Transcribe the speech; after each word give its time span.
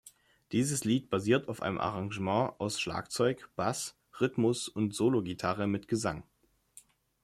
Dieses 0.51 0.83
Lied 0.83 1.11
basiert 1.11 1.47
auf 1.47 1.61
einem 1.61 1.77
Arrangement 1.79 2.55
aus 2.59 2.79
Schlagzeug, 2.81 3.47
Bass, 3.55 3.95
Rhythmus- 4.19 4.67
und 4.67 4.95
Sologitarre 4.95 5.67
mit 5.67 5.87
Gesang. 5.87 6.23